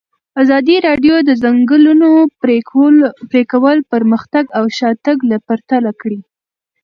ازادي 0.41 0.75
راډیو 0.87 1.15
د 1.23 1.25
د 1.27 1.29
ځنګلونو 1.43 2.09
پرېکول 3.33 3.77
پرمختګ 3.93 4.45
او 4.57 4.63
شاتګ 4.77 5.17
پرتله 5.47 5.91
کړی. 6.01 6.19